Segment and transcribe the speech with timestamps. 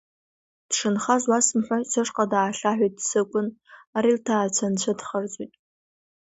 [0.69, 3.47] Дшынхаз уасымҳәои, сышҟа даахьаҳәит Сыкәын,
[3.97, 5.53] ари лҭаацәа анцәа дхарҵоит.